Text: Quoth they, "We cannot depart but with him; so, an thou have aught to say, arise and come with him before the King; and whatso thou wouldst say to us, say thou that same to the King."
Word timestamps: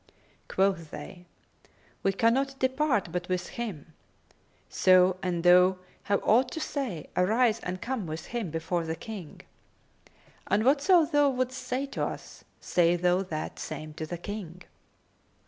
Quoth 0.47 0.89
they, 0.89 1.27
"We 2.01 2.11
cannot 2.11 2.57
depart 2.57 3.11
but 3.11 3.29
with 3.29 3.49
him; 3.49 3.93
so, 4.67 5.17
an 5.21 5.43
thou 5.43 5.77
have 6.05 6.23
aught 6.23 6.49
to 6.53 6.59
say, 6.59 7.07
arise 7.15 7.59
and 7.59 7.83
come 7.83 8.07
with 8.07 8.25
him 8.33 8.49
before 8.49 8.83
the 8.83 8.95
King; 8.95 9.41
and 10.47 10.65
whatso 10.65 11.05
thou 11.05 11.29
wouldst 11.29 11.61
say 11.61 11.85
to 11.85 12.03
us, 12.03 12.43
say 12.59 12.95
thou 12.95 13.21
that 13.21 13.59
same 13.59 13.93
to 13.93 14.07
the 14.07 14.17
King." 14.17 14.63